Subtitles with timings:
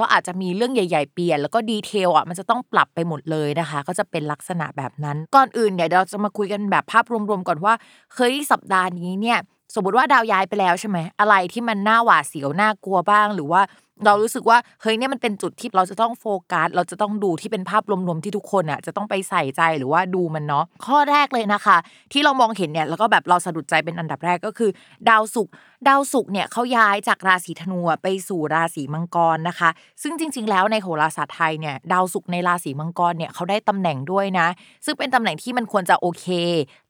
[0.00, 7.74] ก็อาจจะมีเรื่องใหญ่ ๆ เปลี่ยน แล้วก็ดีเทลอะมันจะต้องปรับไปหมดเลยนะคะ ก็จะเป็นลักษณะแบบนั้น ก่อนอื่นเนี่ยเราจะมาคุยกันแบบภาพรวมๆก่อนว่า
[8.14, 9.38] เฮ้ยสัปดาห์นี้เนี่ย
[9.74, 13.62] สมมติว่าดาวย้ายไปแล้วใช่ไหมอะไรที่มันน่าหวาดเสียวน่ากลัวบ้าง หรือว่า
[14.06, 21.76] เรารู้สึกว่าเฮ้ยเนี่ยมันเป็นจุดที่เราจะต้องโฟกัสเราจะต้องดูที่เป็นภาพรวมๆที่ทุกคนอะจะต้องไปใส่ใจหรือว่าดูมันเนาะข้อแรกเลยนะคะ
[22.12, 24.70] ที่เรามองเห็นเนี่ยแล้วก็แบบเราสะดุดใจเป็นอันดับแรกก็คือ
[25.08, 25.52] ดาวศุกร์
[25.88, 29.70] ดาวศุกร์เนี่ยเขาย้ายจากราศีธนูไปสู่ราศีมังกรนะคะ
[30.02, 34.46] ซึ่งจริง ๆ แล้วในโหราศาสตร์ไทยเนี่ยดาวศุกร์ในราศีมังกรเนี่ยเขาได้ตำแหน่งด้วยนะ
[34.84, 36.26] ซึ่งเป็นตำแหน่งที่มันควรจะโอเค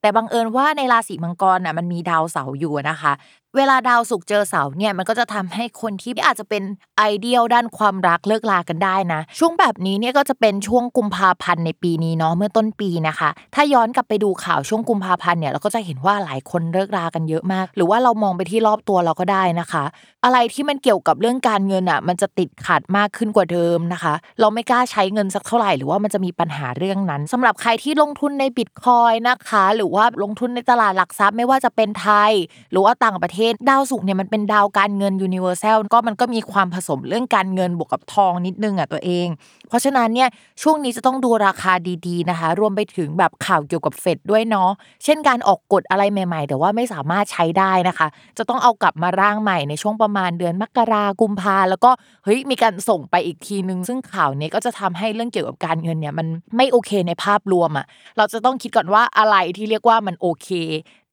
[0.01, 3.13] แต่บังเอิญว่าในราศีมังกรน่ะมันมีดาวเสาร์อยู่นะคะ
[3.57, 6.63] เวลาดาวศุกเจอเสาเนี่ยมันก็จะทำให้คนที่อาจจะเป็น
[6.99, 19.85] ไอเดียลด้านความรักเลิกลากันได้นะ ช่วงแบบนี้เนี่ยก็จะเป็นช่วงกุมภาพันธ์ในปีนี้เนาะเมื่อต้นปีนะคะ ถ้าย้อนกลับไปดูข่าวช่วงกุมภาพันธ์เนี่ยเราก็จะเห็นว่าหลายคนเลิกรากันเยอะมาก หรือว่าเรามองไปที่รอบตัวเราก็ได้นะคะ
[20.25, 32.33] อะไรที่มันเกี่ยวกับเรื่องการเงินอะมันจะติดขัดมากขึ้นกว่าเดิมนะคะ เราไม่กล้าใช้เงินสักเท่าไหร่หรือว่ามันจะมีปัญหาเรื่องนั้นสำหรับใครที่ลงทุนในบิตคอยนะคะ หรือว่าลงทุนในตลาดหลักทรัพย์ไม่ว่าจะเป็นไทย
[32.73, 39.27] หรือว่าต่างประเทศดาวศุกร์เนี่ยมันเป็นดาวการเงินยูนิเวอร์แซลก็มันก็มีความผสมเรื่องการเงินบวกกับทองนิดนึงอะตัวเอง
[39.69, 40.29] เพราะฉะนั้นเนี่ย
[40.63, 41.73] ช่วงนี้จะต้องดูราคา
[42.07, 44.71] ดีๆนะคะ รวมไปถึงแบบข่าวเกี่ยวกับเฟดด้วยเนาะ
[45.05, 48.09] เช่นการออกกฎอะไรใหม่ ๆ แต่ว่าไม่สามารถใช้ได้นะคะ
[48.39, 51.91] จะต้องเอากลับมาร่างใหม่ในช่วงประมาณเดือนมกรากุมภาแล้วก็
[52.25, 56.27] เฮ้ยมีการส่งไปอีกทีนึง ซึ่งข่าวนี้ก็จะทำให้เรื่องเกี่ยวกับการเงินเนี่ยมัน
[56.57, 57.87] ไม่โอเคในภาพรวมอะ
[58.17, 60.49] เราจะต้องคิดก่อนว่าอะไรที่เรียกว่ามันโอเค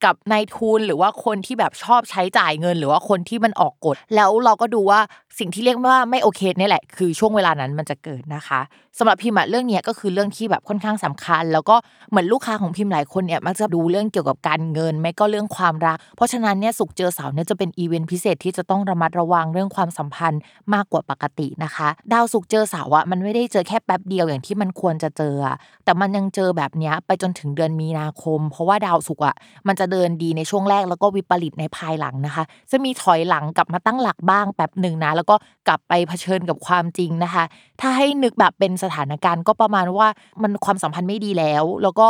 [0.05, 4.99] กับนายทุนหรือว่าคนที่แบบชอบใช้จ่ายเงิน หรือว่าคนที่มันออกกฎแล้วเราก็ดูว่า
[5.39, 8.61] สิ่งที่เรียกว่าไม่โอเคนี่แหละ คือช่วงเวลานั้นมันจะเกิดนะคะ
[8.97, 11.75] สำหรับพิมพ์เรื่องนี้ก็คือเรื่องที่แบบค่อนข้างสำคัญ แล้วก็
[12.09, 20.41] เหมือนลูกค้าของพิมพ์หลายคนเนี่ยมักจะดูเรื่องเกี่ยวกับการเงิน ไม่ก็เรื่องความรัก เพราะฉะนั้นเนี่ยสุกเจอเสาร์เนี่ยจะเป็นอีเวนต์พิเศษที่จะต้องระมัดระวังเรื่องความสัมพันธ์
[20.73, 25.35] มากกว่าปกตินะคะ ดาวสุกเจอเสาร์อะมันไม่ได้เจอแค่แป๊บเดียวอย่างที่มันควรจะเจอ
[25.83, 29.35] แต่มันยังเจอแบบนี้ไปจนถึงเดือนมีนาคม เพราะว่าดาวสุกอะ
[29.67, 35.35] มันจะเดินดีในช่วงแรกแล้วก็วิปริตในภายหลังนะคะ จะมีถอยหลังกลับมาตั้งหลักบ้างแป๊บหนึ่งนะแล้วก็
[35.67, 37.43] กลับไปเผชิญกับความจริงนะคะ
[37.81, 40.07] ถ้าให้นึกแบบเป็นสถานการณ์ก็ประมาณว่า
[40.41, 42.09] มันความสัมพันธ์ไม่ดีแล้ว แล้วก็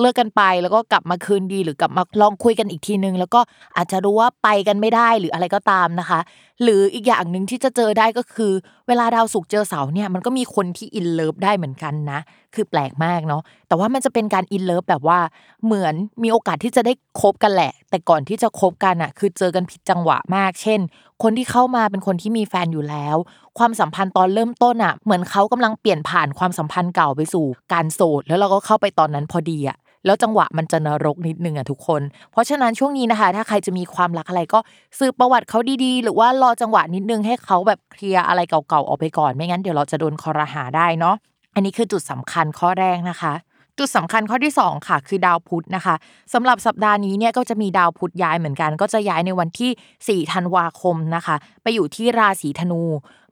[0.00, 3.40] เลิกกันไปแล้วก็กลับมาคืนดีหรือกลับมาลองคุยกันอีกทีนึง แล้วก็
[3.76, 6.20] อาจจะรู้ว่าไปกันไม่ได้หรืออะไรก็ตามนะคะ
[6.62, 8.52] หรืออีกอย่างหนึ่งที่จะเจอได้ก็คือ
[8.88, 12.20] เวลาดาวศุกร์เจอเสาร์เนี่ยมันก็มีคนที่ in love ได้เหมือนกันนะ
[12.54, 15.18] คือแปลกมากเนาะแต่ว่ามันจะเป็นการ in love แบบว่า
[15.64, 20.80] เหมือนมีโอกาสที่จะได้คบกันแหละ แต่ก่อนที่จะคบกันอะคือเจอกันผิดจังหวะมาก เช่น
[21.22, 23.16] คนที่เข้ามาเป็นคนที่มีแฟนอยู่แล้ว
[23.58, 32.02] ความสัมพันธ์ตอนเริ่มต้นอะเหมือนเขากำลังเปลี่ยนผ่านความสัมพันธ์เก่าไปสู่การโสดแล้วเราก็เข้าไปตอนนั้นพอดีอะ แล้วจังหวะมันจะนรกนิดนึงอะทุกคน
[32.32, 34.58] เพราะฉะนั้นช่วงนี้นะคะ ถ้าใครจะมีความรักอะไรก็
[34.98, 41.16] สืบประวัติเขาดีๆ หรือว่ารอจังหวะนิดนึงให้เขาแบบเคลียร์อะไรเก่าๆออกไปก่อนไม่งั้นเดี๋ยวเราจะโดนคอรหาได้เนาะ
[41.54, 43.34] อันนี้คือจุดสำคัญข้อแรกนะคะ
[43.78, 45.94] จุดสำคัญข้อที่ 2 ค่ะ คือดาวพุธนะคะ
[46.32, 52.82] สำหรับสัปดาห์นี้เนี่ยก็จะมีดาวพุธย้ายเหมือนกัน ก็จะย้ายในวันที่4ธันวาคมนะคะ ไปอยู่ที่ราศีธนู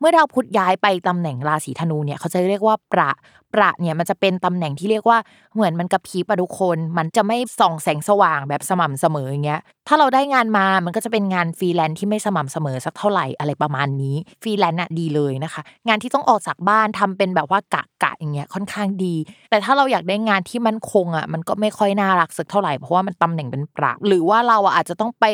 [0.03, 3.11] เมื่อดาวพุธย้ายไปตำแหน่งราศีธนูเนี่ยเขาจะเรียกว่าประ
[3.55, 5.19] ประเนี่ยมันจะเป็นตำแหน่งที่เรียกว่า
[5.55, 19.15] เหมือนมันกระพริบอะทุกคน มันจะไม่ส่องแสงสว่างแบบสม่ำเสมออย่างเงี้ยถ้าเราได้งานมามันก็จะเป็นงานฟรีแลนซ์ที่ไม่สม่ำเสมอสักเท่าไหร่อะไรประมาณนี้ฟรีแลนซ์อะดีเลยนะคะ งานที่ต้องออกจากบ้านทำเป็นแบบว่ากะกะอย่างเงี้ยค่อนข้างดี
[19.51, 25.25] แต่ถ้าเราอยากได้งานที่มันคงอะมันก็ไม่ค่อยน่ารักสักเท่าไหร่เพราะว่ามันตำแหน่งเป็นประหรือว่าเราอะอาจจะต้องไป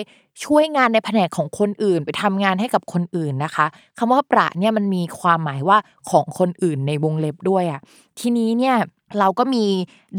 [0.44, 3.66] ช่วยงานในแผนกของคนอื่น ไปทำงานให้กับคนอื่นนะคะ
[3.98, 5.78] คำว่าประเนี่ยมันมีความหมายว่า
[6.10, 7.80] ของคนอื่นในวงเล็บด้วยอะ
[8.18, 8.76] ทีนี้เนี่ย
[9.18, 9.64] เราก็มี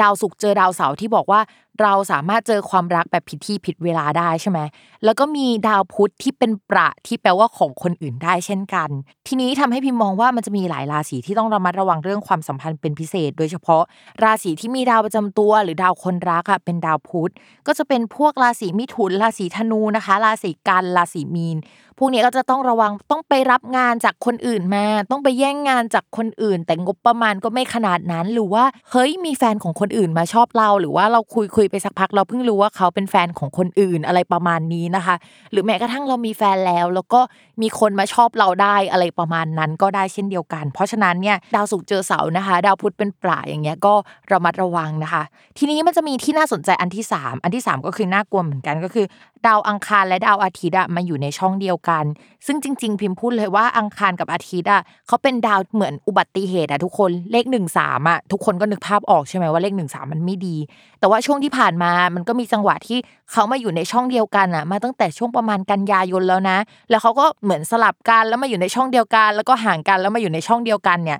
[0.02, 1.40] ดาวศุกร์เจอดาวเสาร์ที่บอกว่า
[1.82, 4.60] เราสามารถเจอความรักแบบผิดที่ผิดเวลาได้ใช่ไหม
[5.06, 8.90] แล้วก็มีดาวพุธที่เป็นประที่แปลว่าของคนอื่นได้เช่นกัน
[9.28, 13.84] ทีนี้ทำให้พิมมองว่ามันจะมีหลายราศีที่ต้องระมัดระวังเรื่องความสัมพันธ์เป็นพิเศษ โดยเฉพาะ
[14.24, 17.32] ราศีที่มีดาวประจำตัว หรือดาวคนรักอะเป็นดาวพุธ
[17.68, 21.60] ก็จะเป็นพวกราศีมิถุนราศีธนูนะคะ ราศีกันราศีมีน
[22.02, 35.16] พวกนี้ก็จะต้องระวังต้องไปรับงานจากคนอื่นมา ต้องไปแย่งงานจากคนอื่น แต่งบประมาณก็ไม่ขนาดนั้นหรือว่าเฮ้ยมีแฟนของคนอื่นมาชอบเรา หรือว่าเราคุยคุยไปสักพักเราเพิ่งรู้ว่าเขาเป็นแฟนของคนอื่นอะไรประมาณนี้นะคะ
[35.52, 37.22] หรือแม้กระทั่งเรามีแฟนแล้ว แล้วก็
[37.62, 43.94] มีคนมาชอบเราได้อะไรประมาณนั้นก็ได้เช่นเดียวกัน เพราะฉะนั้นเนี่ยดาวศุกร์เจอเสาร์นะคะ ดาวพุธเป็นปลาอย่างเงี้ยก็
[44.32, 45.24] ระมัดระวังนะคะ
[45.58, 49.06] ทีนี้มันจะมีที่น่าสนใจอันที่ 3 อันที่ 3 ก็คือน่ากลัวเหมือนกันก็คือ
[49.48, 52.06] ดาวอังคารและดาวอาทิตย์อะมาอยู่ในช่องเดียวกัน
[52.46, 60.56] ซึ่งจริง ๆ พิมพ์พูดเลยว่าอังคารกับอาทิตย์อะเขาเป็นดาวเหมือนอุบัติเหตุอะทุกคนเลขหนึ่งสามอะทุกคนก็นึกภาพออกใช่ไหมว่าเลขหนึ่งสามมันไม่ดี
[61.00, 63.00] แต่ว่าช่วงที่ผ่านมามันก็มีจังหวะที่
[63.32, 66.58] เขามาอยู่ในช่องเดียวกันอะ มาตั้งแต่ช่วงประมาณกันยายนแล้วนะ
[66.90, 71.20] แล้วเขาก็เหมือนสลับกันแล้วมาอยู่ในช่องเดียวกัน แล้วก็ห่างกันแล้วมาอยู่ในช่องเดียวกันเนี่ย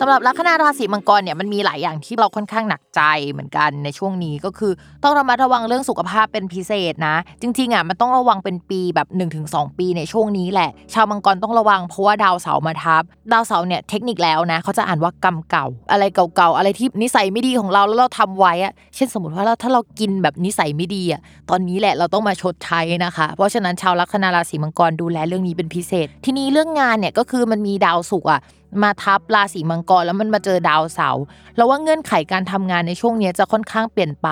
[0.00, 4.72] สำหรับลัคนาราศีมังกรเนี่ยมันมีหลายอย่างที่เราค่อนข้างหนักใจเหมือนกันในช่วงนี้ก็คือ
[5.02, 9.08] ต้องระมัดระวังเรื่องสุขภาพเป็นพิเศษนะ จริงๆอะมันต้องระวังเป็นปีแบบ
[9.42, 13.02] 1-2 ปีในช่วงนี้แหละ ชาวมังกรต้องระวังเพราะว่าดาวเสาร์มาทับ
[13.32, 21.20] ดาวเสาร์เนี่ยเทคนิคแล้วนะเขาจะอ่านว่ากรรมเก่า อะไรเก่าๆอะไรที่นิสัยไม่ดีของเราแล้วเราทำไว้อะเช่นสมมติว่าเราถ้าเรากินแบบนิสัยไม่ดีอะ
[21.50, 28.42] ตอนนี้แหละเราต้องมาชดใช้นะคะ เพราะฉะนั้นชาวลัคนาราศีมังกรดูแลเรื่องนี้เป็นพิเศษ ทีนี้เรื่องงานเนี่ยก็คือมันมีดาวศุกร์อะ
[28.82, 31.22] มาทับราศีมังกรแล้วมันมาเจอดาวเสาร์
[31.56, 34.28] แล้วว่าเงื่อนไขการทำงานในช่วงนี้จะค่อนข้างเปลี่ยนไป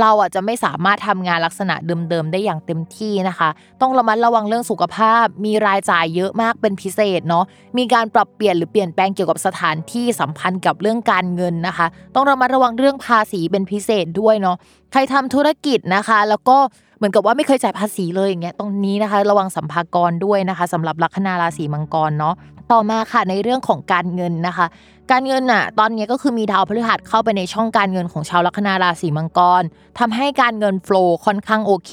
[0.00, 3.48] เราอะจะไม่สามารถทำงานลักษณะเดิมๆได้อย่างเต็มที่นะคะ
[3.80, 7.44] ต้องระมัดระวังเรื่องสุขภาพ มีรายจ่ายเยอะมากเป็นพิเศษเนาะ
[7.78, 14.56] มีการปรับเปลี่ยนหรือเปลี่ยนแปลงเกี่ยวกับสถานที่สัมพันธ์กับเรื่องการเงินนะคะ ต้องระมัดระวังเรื่องภาษีเป็นพิเศษด้วยเนาะ
[14.92, 16.58] ใครทำธุรกิจนะคะ แล้วก็
[16.98, 22.34] เหมือนกับว่าไม่เคยจ่ายภาษีเลยอย่างเงี้ยตรงนี้นะคะ ระวังสัมภากรด้วยนะคะสำหรับลัคนาราศีมังกรเนาะ
[22.72, 24.66] ต่อมาค่ะในเรื่องของการเงินนะคะ
[25.12, 29.62] การเงินน่ะตอนนี้ก็คือมีดาวพฤหัสเข้าไปในช่องการเงินของชาวลัคนาราศีมังกร
[29.98, 31.92] ทำให้การเงินโฟล์ค่อนข้างโอเค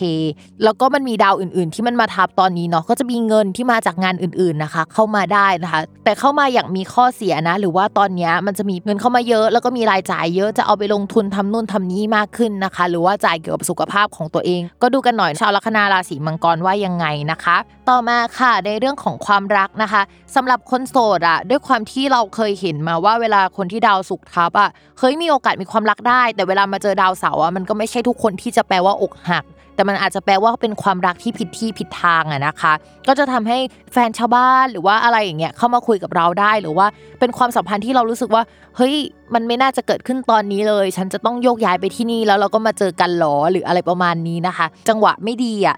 [0.63, 17.57] แล้วก็มันมีดาวอื่น ๆ ที่มันมาทับตอนนี้เนาะก็จะมีเงินที่มาจากงานอื่น ๆนะคะ เข้ามาได้นะคะ แต่เข้ามาอย่างมีข้อเสียนะ หรือว่าตอนนี้มันจะมีเงินเข้ามาเยอะ แล้วก็มีรายจ่ายเยอะจะเอาไปลงทุนทำนู่นทำนี้มากขึ้นนะคะ หรือว่าจ่ายเกี่ยวกับสุขภาพของตัวเอง ก็ดูกันหน่อยชาวลัคนาราศีมังกรว่ายังไงนะคะ
[17.89, 20.01] ต่อมาค่ะในเรื่องของความรักนะคะ
[20.35, 24.69] สำหรับคนโสดอะด้วยความที่เราเคยเห็นมาว่าเวลาคนที่ดาวสุกทับอะ
[24.99, 29.45] เคยมีโอกาสมีความรักได้ แต่เวลามาเจอดาวเสาร์อะมันก็ไม่ใช่ทุกคนที่จะแปลว่าอกหัก
[29.75, 32.73] แต่มันอาจจะแปลว่าเป็นความรักที่ผิดที่ผิดทางอะนะคะ
[33.07, 33.57] ก็จะทำให้
[33.93, 36.87] แฟนชาวบ้านหรือว่าอะไรอย่างเงี้ยเข้ามาคุยกับเราได้หรือว่า
[37.19, 38.43] เป็นความสัมพันธ์ที่เรารู้สึกว่า
[38.77, 38.95] เฮ้ย
[39.33, 45.77] มันไม่น่าจะเกิดขึ้นตอนนี้เลย ฉันจะต้องโยกย้ายไปที่นี่แล้วเราก็มาเจอกันหรอหรืออะไรประมาณนี้นะคะ จังหวะไม่ดีอะ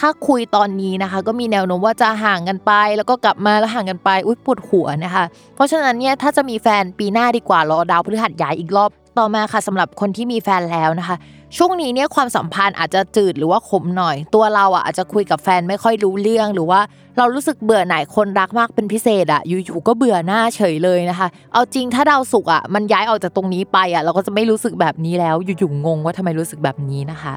[0.00, 5.24] ถ้าคุยตอนนี้นะคะ ก็มีแนวโน้มว่าจะห่างกันไป แล้วก็กลับมาแล้วห่างกันไปอุ้ยปวดหัวนะคะ
[5.54, 11.16] เพราะฉะนั้นเนี่ยถ้าจะมีแฟนปีหน้าดีกว่ารอดาวพฤหัสย้ายอีกรอบต่อมาค่ะสำหรับคนที่มีแฟนแล้วนะคะ
[11.56, 16.80] ช่วงนี้เนี่ยความสัมพันธ์อาจจะจืดหรือว่าขมหน่อย ตัวเราอะอาจจะคุยกับแฟนไม่ค่อยรู้เรื่องหรือว่า
[17.18, 27.34] เรารู้สึกเบื่อหน่ายคนรักมากเป็นพิเศษอะอยู่ๆก็เบื่อหน้าเฉยเลยนะคะ เอาจริงถ้าดาวสุกอะมันย้ายออกจากตรงนี้ไปอะเราก็จะไม่รู้สึกแบบนี้แล้วอยู่ๆงงว่าทำไมรู้สึกแบบนี้นะคะ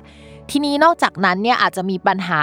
[0.50, 2.42] ทีนี้นอกจากนั้นเนี่ยอาจจะมีปัญหา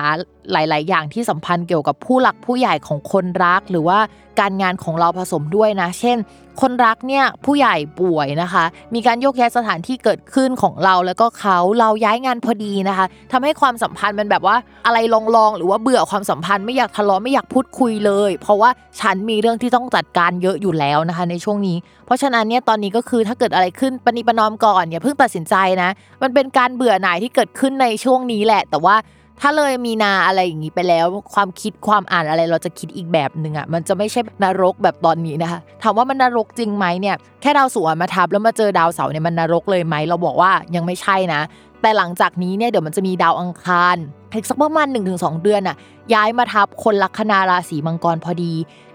[0.53, 3.99] หลาย ๆ อย่างที่สัมพันธ์เกี่ยวกับผู้หลักผู้ใหญ่ของคนรัก หรือว่า
[4.41, 6.19] การงานของเราผสมด้วยนะ เช่น
[6.61, 8.65] คนรักเนี่ยผู้ใหญ่ป่วยนะคะ
[8.95, 14.99] มีการโยกย้ายสถานที่เกิดขึ้นของเราแล้วก็เขาเราย้ายงานพอดีนะคะทำให้ความสัมพันธ์มันแบบว่าอะไร
[15.37, 21.77] ลองๆหรือว่าเบื่อความสัมพันธ์ไม่อยากทะเลาะไม่อยากพูดคุยเลย เพราะว่าฉันมีเรื่องที่ต้องจัดการเยอะอยู่แล้วนะคะ ในช่วงนี้
[22.07, 25.91] เพราะฉะนั้นเนี่ยตอนนี้ก็คือถ้าเกิดอะไรขึ้นปณิปนอมก่อนอย่าเพิ่งตัดสินใจนะ
[26.23, 28.97] มันเป็นการเบื่อหน่ายที่เกิดขึ้นในช่วงนี้แหละ แต่ว่า
[29.41, 41.41] ถ้าเลยมีนาอะไรอย่างนี้ไปแล้ว ความคิดความอ่านอะไรเราจะคิดอีกแบบหนึ่งอะมันจะไม่ใช่นรกแบบตอนนี้นะคะถามว่ามันนรกจริงไหมเนี่ยแค่ดาวสุวรรณมาทับแล้วมาเจอดาวเสาร์เนี่ยมันนรกเลยไหมเราบอกว่ายังไม่ใช่นะ
[41.83, 43.97] แต่หลังจากนี้เนี่ยเดี๋ยวมันจะมีดาวอังคาร
[44.33, 45.77] อีกสักประมาณ1-2 เดือนอะ
[46.15, 48.53] ย้ายมาทับคนลัคนาราศีมังกรพอดี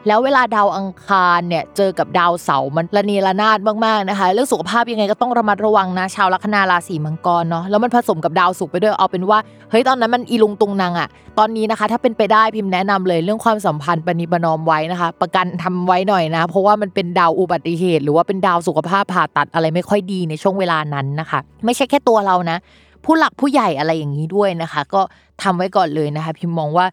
[0.08, 11.08] แล้วเวลาดาวอังคารเนี่ยเจอกับดาวเสาร์มันระเนระนาดมากๆนะคะ เรื่องสุขภาพยังไงก็ต้องระมัดระวังนะ ชาวลัคนาราศีมังกรเนาะแล้วมันผสมกับดาวศุกร์ไปด้วยเอาเป็นว่าเฮ้ยตอนนั้นมันอีลุงตุงนางอะ
[11.40, 22.58] ตอนนี้นะคะ ถ้าเป็นไปได้พิมพ์แนะนำเลยเรื่องความสัมพันธ์ปณิปนอมไว้นะคะ ประกันทำไว้หน่อยนะ เพราะว่ามันเป็นดาวอุบัติเหตุ หรือว่าเป็นดาวสุขภาพผ่าตัดอะไรไม่ค่อยดีในช่วงเวลานั้นนะคะ ไม่ใช่แค่ตัวเรานะ
[23.06, 25.02] ผู้หลักผู้ใหญ่อะไรอย่างนี้ด้วยนะคะ ก็
[25.44, 26.86] ทำไว้ก่อนเลยนะคะ พิมมองว่า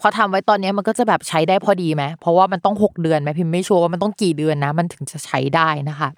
[0.00, 6.08] พอทำไว้ตอนนี้มันก็จะแบบใช้ได้พอดีไหมเพราะว่ามันต้อง 6 เดือนไหมพิมไม่ชัวร์ว่ามันต้องกี่เดือนนะ มันถึงจะใช้ได้นะคะ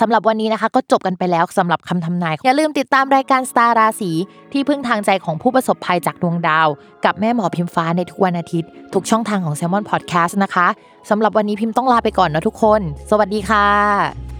[0.00, 4.10] สำหรับวันนี้นะคะก็จบกันไปแล้วสำหรับคำทำนาย อย่าลืมติดตามรายการสตาร์ราศี
[4.52, 6.68] ที่พึ่งทางใจของผู้ประสบภัยจากดวงดาว
[7.04, 10.66] กับแม่หมอพิมฟ้าในทุกวันอาทิตย์ ทุกช่องทางของ s ซ l m o n Podcast นะคะ
[11.10, 14.33] สำหรับวันนี้พิมพ์ต้องลาไปก่อนนะทุกคน สวัสดีค่ะ